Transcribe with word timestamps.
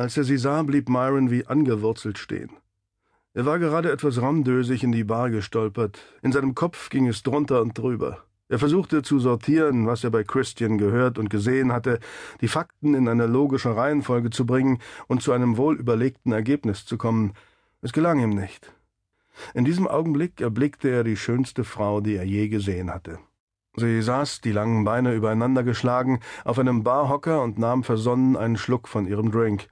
Als 0.00 0.16
er 0.16 0.24
sie 0.24 0.38
sah, 0.38 0.62
blieb 0.62 0.88
Myron 0.88 1.30
wie 1.30 1.46
angewurzelt 1.46 2.16
stehen. 2.16 2.48
Er 3.34 3.44
war 3.44 3.58
gerade 3.58 3.92
etwas 3.92 4.22
ramdösig 4.22 4.82
in 4.82 4.92
die 4.92 5.04
Bar 5.04 5.28
gestolpert. 5.28 5.98
In 6.22 6.32
seinem 6.32 6.54
Kopf 6.54 6.88
ging 6.88 7.06
es 7.06 7.22
drunter 7.22 7.60
und 7.60 7.76
drüber. 7.76 8.24
Er 8.48 8.58
versuchte 8.58 9.02
zu 9.02 9.18
sortieren, 9.18 9.86
was 9.86 10.02
er 10.02 10.08
bei 10.08 10.24
Christian 10.24 10.78
gehört 10.78 11.18
und 11.18 11.28
gesehen 11.28 11.70
hatte, 11.70 12.00
die 12.40 12.48
Fakten 12.48 12.94
in 12.94 13.08
eine 13.08 13.26
logische 13.26 13.76
Reihenfolge 13.76 14.30
zu 14.30 14.46
bringen 14.46 14.78
und 15.06 15.20
zu 15.20 15.32
einem 15.32 15.58
wohlüberlegten 15.58 16.32
Ergebnis 16.32 16.86
zu 16.86 16.96
kommen. 16.96 17.34
Es 17.82 17.92
gelang 17.92 18.20
ihm 18.20 18.30
nicht. 18.30 18.72
In 19.52 19.66
diesem 19.66 19.86
Augenblick 19.86 20.40
erblickte 20.40 20.88
er 20.88 21.04
die 21.04 21.18
schönste 21.18 21.62
Frau, 21.62 22.00
die 22.00 22.14
er 22.14 22.24
je 22.24 22.48
gesehen 22.48 22.90
hatte. 22.90 23.18
Sie 23.76 24.00
saß, 24.00 24.40
die 24.40 24.52
langen 24.52 24.82
Beine 24.82 25.12
übereinander 25.12 25.62
geschlagen, 25.62 26.20
auf 26.46 26.58
einem 26.58 26.84
Barhocker 26.84 27.42
und 27.42 27.58
nahm 27.58 27.84
versonnen 27.84 28.38
einen 28.38 28.56
Schluck 28.56 28.88
von 28.88 29.06
ihrem 29.06 29.30
Drink. 29.30 29.68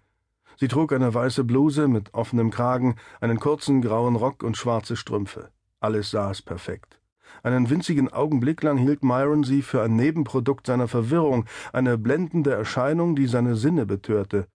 Sie 0.61 0.68
trug 0.68 0.93
eine 0.93 1.14
weiße 1.14 1.45
Bluse 1.45 1.86
mit 1.86 2.14
offenem 2.14 2.50
Kragen, 2.50 2.96
einen 3.21 3.39
kurzen 3.39 3.80
grauen 3.80 4.17
Rock 4.17 4.43
und 4.43 4.57
schwarze 4.57 4.96
Strümpfe. 4.96 5.50
Alles 5.79 6.11
saß 6.11 6.43
perfekt. 6.43 7.00
Einen 7.43 7.71
winzigen 7.71 8.12
Augenblick 8.12 8.62
lang 8.62 8.76
hielt 8.76 9.04
Myron 9.04 9.44
sie 9.44 9.62
für 9.62 9.82
ein 9.82 9.94
Nebenprodukt 9.94 10.67
seiner 10.67 10.89
Verwirrung, 10.89 11.44
eine 11.72 11.96
blendende 11.96 12.53
Erscheinung, 12.53 13.14
die 13.14 13.26
seine 13.26 13.54
Sinne 13.54 13.86
betörte. 13.86 14.48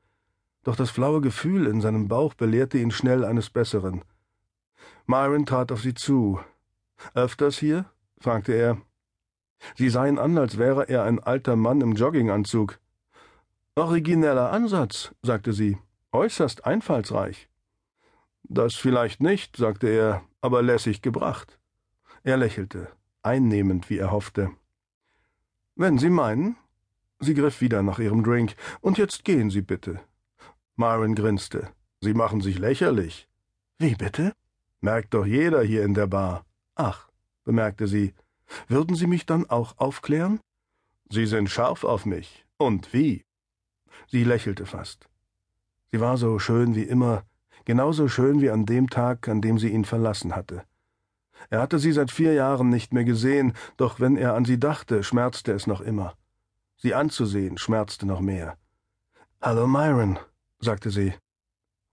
Doch 0.63 0.75
das 0.75 0.89
flaue 0.89 1.21
Gefühl 1.21 1.67
in 1.67 1.79
seinem 1.79 2.09
Bauch 2.09 2.33
belehrte 2.33 2.77
ihn 2.77 2.91
schnell 2.91 3.23
eines 3.23 3.49
Besseren. 3.49 4.03
Myron 5.05 5.45
trat 5.45 5.71
auf 5.71 5.81
sie 5.81 5.93
zu. 5.93 6.39
Öfters 7.13 7.57
hier? 7.57 7.85
fragte 8.19 8.53
er. 8.53 8.77
Sie 9.75 9.89
sah 9.89 10.05
ihn 10.05 10.19
an, 10.19 10.37
als 10.37 10.57
wäre 10.57 10.89
er 10.89 11.03
ein 11.03 11.19
alter 11.19 11.55
Mann 11.55 11.79
im 11.79 11.93
Jogginganzug. 11.93 12.79
Origineller 13.75 14.51
Ansatz, 14.51 15.13
sagte 15.21 15.53
sie, 15.53 15.77
äußerst 16.13 16.65
einfallsreich. 16.65 17.49
Das 18.43 18.75
vielleicht 18.75 19.21
nicht, 19.21 19.57
sagte 19.57 19.87
er, 19.87 20.23
aber 20.41 20.61
lässig 20.61 21.01
gebracht. 21.01 21.59
Er 22.23 22.37
lächelte, 22.37 22.89
einnehmend, 23.21 23.89
wie 23.89 23.97
er 23.97 24.11
hoffte. 24.11 24.51
Wenn 25.75 25.97
Sie 25.97 26.09
meinen. 26.09 26.55
Sie 27.19 27.33
griff 27.33 27.61
wieder 27.61 27.83
nach 27.83 27.99
ihrem 27.99 28.23
Drink. 28.23 28.55
Und 28.81 28.97
jetzt 28.97 29.23
gehen 29.23 29.49
Sie 29.49 29.61
bitte. 29.61 30.01
Myron 30.75 31.15
grinste. 31.15 31.69
Sie 32.01 32.13
machen 32.13 32.41
sich 32.41 32.59
lächerlich. 32.59 33.27
Wie 33.79 33.95
bitte? 33.95 34.33
Merkt 34.81 35.13
doch 35.13 35.25
jeder 35.25 35.63
hier 35.63 35.83
in 35.83 35.93
der 35.93 36.07
Bar. 36.07 36.45
Ach, 36.75 37.09
bemerkte 37.43 37.87
sie. 37.87 38.13
Würden 38.67 38.95
Sie 38.95 39.07
mich 39.07 39.25
dann 39.25 39.49
auch 39.49 39.77
aufklären? 39.77 40.41
Sie 41.09 41.25
sind 41.25 41.49
scharf 41.49 41.83
auf 41.83 42.05
mich. 42.05 42.45
Und 42.57 42.93
wie? 42.93 43.23
Sie 44.07 44.23
lächelte 44.23 44.65
fast. 44.65 45.07
Sie 45.93 45.99
war 45.99 46.17
so 46.17 46.39
schön 46.39 46.73
wie 46.73 46.81
immer, 46.81 47.23
genauso 47.65 48.07
schön 48.07 48.41
wie 48.41 48.49
an 48.49 48.65
dem 48.65 48.89
Tag, 48.89 49.27
an 49.27 49.41
dem 49.41 49.59
sie 49.59 49.69
ihn 49.69 49.85
verlassen 49.85 50.35
hatte. 50.35 50.63
Er 51.51 51.61
hatte 51.61 51.77
sie 51.77 51.91
seit 51.91 52.09
vier 52.09 52.33
Jahren 52.33 52.69
nicht 52.69 52.93
mehr 52.93 53.03
gesehen, 53.03 53.53
doch 53.77 53.99
wenn 53.99 54.17
er 54.17 54.33
an 54.33 54.43
sie 54.43 54.59
dachte, 54.59 55.03
schmerzte 55.03 55.51
es 55.51 55.67
noch 55.67 55.81
immer. 55.81 56.15
Sie 56.77 56.95
anzusehen 56.95 57.59
schmerzte 57.59 58.07
noch 58.07 58.21
mehr. 58.21 58.57
Hallo 59.39 59.67
Myron, 59.67 60.17
sagte 60.59 60.89
sie. 60.89 61.13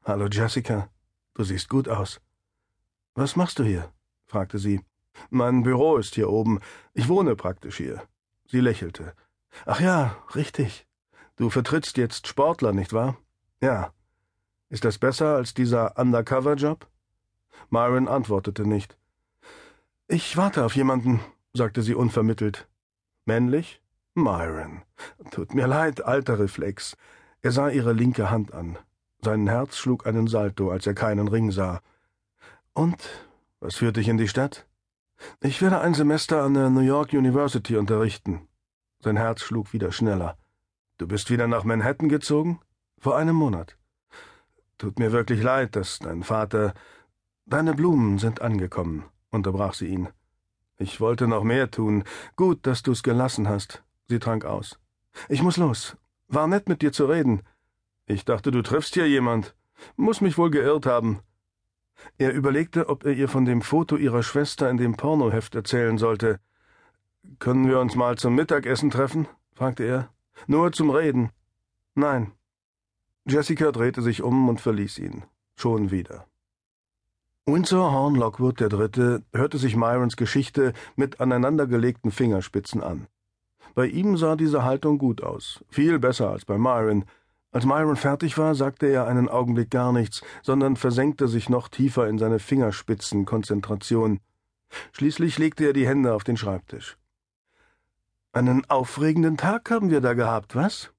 Hallo 0.03 0.29
Jessica, 0.29 0.89
du 1.35 1.45
siehst 1.45 1.69
gut 1.69 1.87
aus. 1.87 2.23
Was 3.15 3.37
machst 3.37 3.59
du 3.59 3.65
hier? 3.65 3.93
fragte 4.25 4.59
sie. 4.59 4.81
Mein 5.29 5.63
Büro 5.63 5.99
ist 5.99 6.15
hier 6.15 6.31
oben. 6.31 6.61
Ich 6.95 7.11
wohne 7.11 7.37
praktisch 7.37 7.77
hier. 7.77 8.03
Sie 8.47 8.61
lächelte. 8.61 9.13
Ach 9.67 9.83
ja, 9.83 10.17
richtig. 10.35 10.87
Du 11.37 11.51
vertrittst 11.51 11.99
jetzt 11.99 12.27
Sportler, 12.27 12.73
nicht 12.73 12.95
wahr? 12.95 13.19
Ja. 13.61 13.93
Ist 14.69 14.85
das 14.85 14.99
besser 14.99 15.37
als 15.37 15.55
dieser 15.55 15.99
Undercover-Job? 15.99 16.87
Myron 17.71 18.09
antwortete 18.09 18.67
nicht. 18.67 18.97
Ich 20.09 20.37
warte 20.37 20.65
auf 20.65 20.77
jemanden, 20.77 21.21
sagte 21.53 21.83
sie 21.83 21.95
unvermittelt. 21.95 22.69
Männlich? 23.27 23.83
Myron. 24.15 24.83
Tut 25.31 25.55
mir 25.55 25.67
leid, 25.67 26.05
alter 26.05 26.39
Reflex. 26.39 26.97
Er 27.43 27.53
sah 27.53 27.69
ihre 27.69 27.93
linke 27.93 28.31
Hand 28.31 28.53
an. 28.53 28.79
Sein 29.23 29.49
Herz 29.49 29.77
schlug 29.77 30.07
einen 30.07 30.27
Salto, 30.27 30.71
als 30.71 30.87
er 30.87 30.95
keinen 30.95 31.29
Ring 31.29 31.51
sah. 31.51 31.81
Und 32.73 32.97
was 33.61 33.77
führt 33.77 33.97
dich 33.97 34.09
in 34.09 34.17
die 34.17 34.29
Stadt? 34.29 34.67
Ich 35.41 35.61
werde 35.61 35.81
ein 35.81 35.95
Semester 35.95 36.43
an 36.43 36.55
der 36.55 36.71
New 36.71 36.81
York 36.81 37.13
University 37.13 37.77
unterrichten. 37.77 38.49
Sein 39.01 39.17
Herz 39.17 39.43
schlug 39.43 39.73
wieder 39.73 39.93
schneller. 39.93 40.39
Du 40.97 41.07
bist 41.07 41.31
wieder 41.31 41.47
nach 41.47 41.65
Manhattan 41.65 42.09
gezogen? 42.09 42.61
Vor 43.01 43.17
einem 43.17 43.35
Monat. 43.35 43.77
Tut 44.79 44.99
mir 44.99 45.11
wirklich 45.11 45.43
leid, 45.43 45.75
dass 45.75 45.99
dein 45.99 46.23
Vater. 46.23 46.75
Deine 47.47 47.75
Blumen 47.75 48.19
sind 48.19 48.41
angekommen 48.41 49.05
unterbrach 49.31 49.75
sie 49.75 49.87
ihn. 49.87 50.09
Ich 50.79 51.01
wollte 51.01 51.29
noch 51.29 51.45
mehr 51.45 51.71
tun. 51.71 52.05
Gut, 52.37 52.67
dass 52.67 52.83
du's 52.83 53.03
gelassen 53.03 53.49
hast. 53.49 53.83
Sie 54.09 54.19
trank 54.19 54.45
aus. 54.45 54.79
Ich 55.29 55.43
muss 55.43 55.57
los. 55.57 55.97
War 56.29 56.47
nett 56.47 56.69
mit 56.69 56.83
dir 56.83 56.93
zu 56.93 57.07
reden. 57.07 57.43
Ich 58.07 58.25
dachte, 58.25 58.51
du 58.51 58.63
triffst 58.63 58.95
hier 58.95 59.09
jemand. 59.09 59.55
Muss 59.97 60.21
mich 60.21 60.39
wohl 60.39 60.51
geirrt 60.51 60.87
haben. 60.87 61.21
Er 62.19 62.33
überlegte, 62.33 62.89
ob 62.89 63.05
er 63.05 63.13
ihr 63.13 63.29
von 63.29 63.45
dem 63.45 63.63
Foto 63.63 63.97
ihrer 63.97 64.23
Schwester 64.23 64.71
in 64.71 64.79
dem 64.79 64.97
Pornoheft 64.97 65.55
erzählen 65.55 65.99
sollte. 65.99 66.41
Können 67.39 67.69
wir 67.69 67.79
uns 67.79 67.95
mal 67.95 68.17
zum 68.17 68.35
Mittagessen 68.35 68.91
treffen? 68.91 69.29
fragte 69.55 69.85
er. 69.85 70.09
Nur 70.47 70.73
zum 70.73 70.91
Reden. 70.91 71.31
Nein. 71.95 72.33
Jessica 73.31 73.71
drehte 73.71 74.03
sich 74.03 74.23
um 74.23 74.49
und 74.49 74.61
verließ 74.61 74.99
ihn. 74.99 75.23
Schon 75.57 75.91
wieder. 75.93 76.27
Windsor 77.47 77.93
Horn 77.93 78.17
Lockwood 78.17 78.61
III. 78.61 79.21
hörte 79.33 79.59
sich 79.59 79.77
Myrons 79.77 80.17
Geschichte 80.17 80.73
mit 80.97 81.21
aneinandergelegten 81.21 82.11
Fingerspitzen 82.11 82.83
an. 82.83 83.07
Bei 83.75 83.87
ihm 83.87 84.17
sah 84.17 84.35
diese 84.35 84.65
Haltung 84.65 84.99
gut 84.99 85.23
aus, 85.23 85.65
viel 85.69 85.99
besser 86.01 86.31
als 86.31 86.45
bei 86.45 86.59
Myron. 86.59 87.05
Als 87.53 87.65
Myron 87.65 87.97
fertig 87.97 88.37
war, 88.37 88.55
sagte 88.55 88.87
er 88.87 89.07
einen 89.07 89.29
Augenblick 89.29 89.71
gar 89.71 89.93
nichts, 89.93 90.23
sondern 90.43 90.77
versenkte 90.77 91.29
sich 91.29 91.49
noch 91.49 91.69
tiefer 91.69 92.09
in 92.09 92.19
seine 92.19 92.41
Fingerspitzenkonzentration. 92.41 94.21
Schließlich 94.93 95.39
legte 95.39 95.67
er 95.67 95.73
die 95.73 95.87
Hände 95.87 96.15
auf 96.15 96.25
den 96.25 96.37
Schreibtisch. 96.37 96.97
Einen 98.33 98.65
aufregenden 98.69 99.37
Tag 99.37 99.71
haben 99.71 99.91
wir 99.91 100.01
da 100.01 100.15
gehabt, 100.15 100.55
was? 100.57 100.93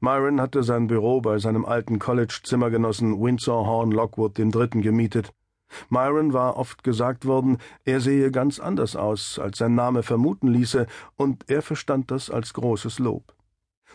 Myron 0.00 0.40
hatte 0.40 0.62
sein 0.62 0.86
Büro 0.86 1.20
bei 1.20 1.38
seinem 1.38 1.64
alten 1.64 1.98
College-Zimmergenossen 1.98 3.20
Windsor 3.20 3.66
Horn 3.66 3.90
Lockwood 3.90 4.38
III. 4.38 4.82
gemietet. 4.82 5.32
Myron 5.88 6.32
war 6.32 6.56
oft 6.56 6.84
gesagt 6.84 7.26
worden, 7.26 7.58
er 7.84 8.00
sehe 8.00 8.30
ganz 8.30 8.60
anders 8.60 8.94
aus, 8.94 9.38
als 9.38 9.58
sein 9.58 9.74
Name 9.74 10.02
vermuten 10.02 10.48
ließe, 10.48 10.86
und 11.16 11.48
er 11.50 11.62
verstand 11.62 12.10
das 12.10 12.30
als 12.30 12.52
großes 12.52 12.98
Lob. 12.98 13.34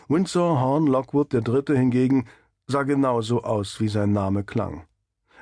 Windsor 0.08 0.60
Horn 0.60 0.86
Lockwood 0.86 1.32
III. 1.32 1.76
hingegen 1.76 2.26
sah 2.66 2.82
genauso 2.82 3.42
aus, 3.42 3.80
wie 3.80 3.88
sein 3.88 4.12
Name 4.12 4.44
klang. 4.44 4.84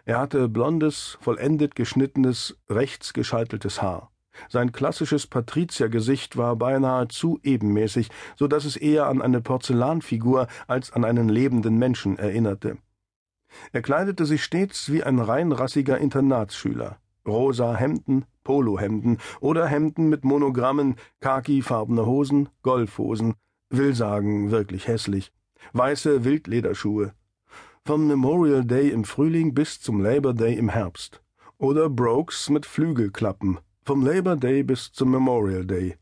Er 0.05 0.19
hatte 0.19 0.49
blondes, 0.49 1.19
vollendet 1.21 1.75
geschnittenes, 1.75 2.57
rechts 2.69 3.13
gescheiteltes 3.13 3.83
Haar. 3.83 4.11
Sein 4.49 4.73
klassisches 4.73 5.27
Patriziergesicht 5.27 6.37
war 6.37 6.57
beinahe 6.57 7.09
zu 7.09 7.39
ebenmäßig, 7.43 8.09
so 8.37 8.47
dass 8.47 8.65
es 8.65 8.77
eher 8.77 9.07
an 9.07 9.23
eine 9.23 9.41
Porzellanfigur 9.41 10.47
als 10.67 10.93
an 10.93 11.05
einen 11.05 11.29
lebenden 11.29 11.79
Menschen 11.79 12.19
erinnerte. 12.19 12.79
Er 13.73 13.83
kleidete 13.83 14.27
sich 14.27 14.45
stets 14.45 14.93
wie 14.93 15.03
ein 15.03 15.19
reinrassiger 15.19 15.99
Internatsschüler. 15.99 16.99
Rosa 17.27 17.75
Hemden, 17.75 18.25
Polohemden 18.45 19.19
oder 19.41 19.67
Hemden 19.67 20.09
mit 20.09 20.25
Monogrammen, 20.25 20.97
khakifarbene 21.21 22.07
Hosen, 22.07 22.49
Golfhosen, 22.63 23.35
will 23.69 23.95
sagen, 23.95 24.51
wirklich 24.51 24.89
hässlich, 24.89 25.33
weiße 25.73 26.25
Wildlederschuhe. 26.25 27.13
Vom 27.85 28.07
Memorial 28.07 28.65
Day 28.65 28.91
im 28.91 29.05
Frühling 29.05 29.55
bis 29.55 29.81
zum 29.81 30.01
Labor 30.01 30.35
Day 30.35 30.55
im 30.55 30.69
Herbst. 30.69 31.23
Oder 31.59 31.91
Brokes 31.91 32.49
mit 32.49 32.65
Flügelklappen, 32.65 33.59
vom 33.85 34.05
Labor 34.05 34.37
Day 34.37 34.63
bis 34.63 34.93
zum 34.93 35.11
Memorial 35.11 35.65
Day. 35.65 35.97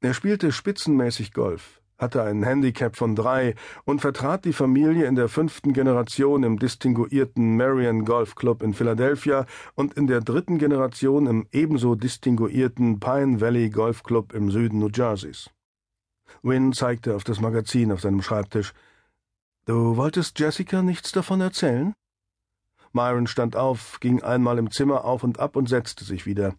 Er 0.00 0.14
spielte 0.14 0.52
spitzenmäßig 0.52 1.32
Golf, 1.32 1.80
hatte 1.98 2.22
ein 2.22 2.42
Handicap 2.42 2.96
von 2.96 3.16
drei 3.16 3.54
und 3.84 4.00
vertrat 4.00 4.44
die 4.44 4.52
Familie 4.52 5.06
in 5.06 5.14
der 5.14 5.28
fünften 5.28 5.72
Generation 5.72 6.42
im 6.42 6.58
distinguierten 6.58 7.56
Marion 7.56 8.04
Golf 8.04 8.34
Club 8.34 8.62
in 8.62 8.74
Philadelphia 8.74 9.46
und 9.74 9.94
in 9.94 10.06
der 10.06 10.20
dritten 10.20 10.58
Generation 10.58 11.26
im 11.26 11.46
ebenso 11.52 11.94
distinguierten 11.94 13.00
Pine 13.00 13.40
Valley 13.40 13.70
Golf 13.70 14.02
Club 14.02 14.34
im 14.34 14.50
Süden 14.50 14.78
New 14.78 14.90
Jerseys. 14.92 15.50
Wynne 16.42 16.72
zeigte 16.72 17.14
auf 17.14 17.24
das 17.24 17.40
Magazin 17.40 17.92
auf 17.92 18.00
seinem 18.00 18.22
Schreibtisch. 18.22 18.74
Du 19.64 19.96
wolltest 19.96 20.38
Jessica 20.38 20.82
nichts 20.82 21.12
davon 21.12 21.40
erzählen? 21.40 21.94
Myron 22.92 23.26
stand 23.26 23.56
auf, 23.56 23.98
ging 24.00 24.22
einmal 24.22 24.58
im 24.58 24.70
Zimmer 24.70 25.04
auf 25.04 25.24
und 25.24 25.38
ab 25.40 25.56
und 25.56 25.68
setzte 25.68 26.04
sich 26.04 26.26
wieder. 26.26 26.54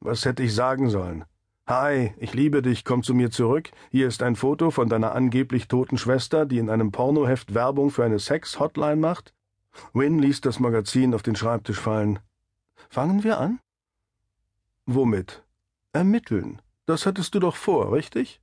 Was 0.00 0.24
hätte 0.24 0.42
ich 0.42 0.54
sagen 0.54 0.90
sollen? 0.90 1.24
Hi, 1.66 2.14
ich 2.18 2.32
liebe 2.32 2.62
dich, 2.62 2.84
komm 2.84 3.02
zu 3.02 3.12
mir 3.12 3.30
zurück. 3.30 3.70
Hier 3.90 4.06
ist 4.06 4.22
ein 4.22 4.36
Foto 4.36 4.70
von 4.70 4.88
deiner 4.88 5.14
angeblich 5.14 5.66
toten 5.66 5.98
Schwester, 5.98 6.46
die 6.46 6.58
in 6.58 6.70
einem 6.70 6.92
Pornoheft 6.92 7.54
Werbung 7.54 7.90
für 7.90 8.04
eine 8.04 8.20
Sex-Hotline 8.20 8.96
macht. 8.96 9.34
Win 9.92 10.18
ließ 10.20 10.42
das 10.42 10.60
Magazin 10.60 11.12
auf 11.12 11.22
den 11.22 11.34
Schreibtisch 11.34 11.80
fallen. 11.80 12.20
Fangen 12.88 13.24
wir 13.24 13.38
an? 13.38 13.58
Womit? 14.86 15.44
Ermitteln. 15.92 16.62
Das 16.86 17.04
hattest 17.04 17.34
du 17.34 17.40
doch 17.40 17.56
vor, 17.56 17.92
richtig? 17.92 18.40